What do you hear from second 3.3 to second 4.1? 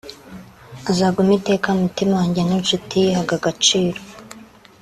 agaciro